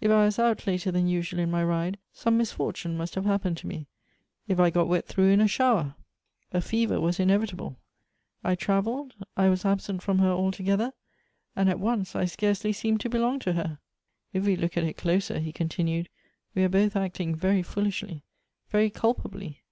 If 0.00 0.08
I 0.12 0.26
was 0.26 0.38
out 0.38 0.68
later 0.68 0.92
than 0.92 1.08
usual 1.08 1.40
in 1.40 1.50
my 1.50 1.64
ride, 1.64 1.98
some 2.12 2.38
misfortune 2.38 2.96
must 2.96 3.16
have 3.16 3.24
hap 3.24 3.42
pened 3.42 3.56
to 3.56 3.66
me. 3.66 3.88
If 4.46 4.60
I 4.60 4.70
got 4.70 4.86
wet 4.86 5.08
through 5.08 5.30
in 5.30 5.40
a 5.40 5.48
shower, 5.48 5.96
a 6.52 6.60
fever 6.60 7.00
was 7.00 7.18
inevit.able. 7.18 7.74
I 8.44 8.54
travelled; 8.54 9.14
I 9.36 9.48
was 9.48 9.64
absent 9.64 10.00
from 10.04 10.20
her 10.20 10.30
alto 10.30 10.62
gether; 10.62 10.92
and, 11.56 11.68
at 11.68 11.80
once, 11.80 12.14
I 12.14 12.26
scarcely 12.26 12.72
seemed 12.72 13.00
to 13.00 13.10
belong 13.10 13.40
to 13.40 13.54
her. 13.54 13.80
If 14.32 14.44
we 14.46 14.54
look 14.54 14.76
at 14.76 14.84
it 14.84 14.96
closer," 14.96 15.40
he 15.40 15.50
continued," 15.50 16.08
we 16.54 16.62
are 16.62 16.68
both 16.68 16.94
act 16.94 17.18
ing 17.18 17.34
very 17.34 17.64
foolishly, 17.64 18.22
very 18.68 18.90
culpably. 18.90 19.64